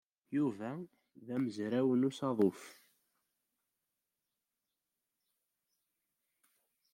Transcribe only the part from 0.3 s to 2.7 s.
Yuba d amezraw n usaḍuf.